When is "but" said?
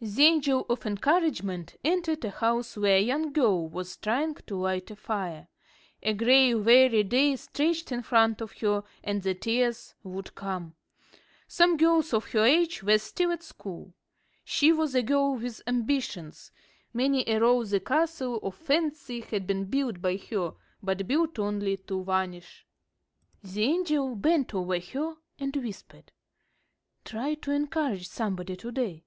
20.82-21.06